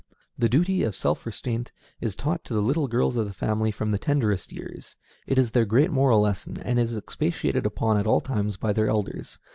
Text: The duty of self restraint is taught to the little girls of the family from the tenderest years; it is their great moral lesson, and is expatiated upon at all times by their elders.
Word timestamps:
The 0.35 0.49
duty 0.49 0.81
of 0.81 0.95
self 0.95 1.27
restraint 1.27 1.71
is 1.99 2.15
taught 2.15 2.43
to 2.45 2.55
the 2.55 2.61
little 2.63 2.87
girls 2.87 3.17
of 3.17 3.27
the 3.27 3.33
family 3.35 3.69
from 3.69 3.91
the 3.91 3.99
tenderest 3.99 4.51
years; 4.51 4.95
it 5.27 5.37
is 5.37 5.51
their 5.51 5.63
great 5.63 5.91
moral 5.91 6.21
lesson, 6.21 6.57
and 6.57 6.79
is 6.79 6.97
expatiated 6.97 7.67
upon 7.67 7.97
at 7.97 8.07
all 8.07 8.19
times 8.19 8.57
by 8.57 8.73
their 8.73 8.89
elders. 8.89 9.37